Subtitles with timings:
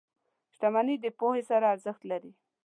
[0.53, 2.31] •شتمني د پوهې سره ارزښت لري.